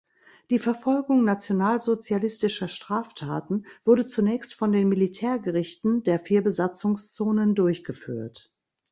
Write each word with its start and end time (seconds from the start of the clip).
Die 0.49 0.57
Verfolgung 0.57 1.23
nationalsozialistischer 1.25 2.67
Straftaten 2.69 3.67
wurde 3.85 4.07
zunächst 4.07 4.55
von 4.55 4.71
den 4.71 4.89
Militärgerichten 4.89 6.01
der 6.01 6.17
vier 6.19 6.41
Besatzungszonen 6.41 7.53
durchgeführt. 7.53 8.51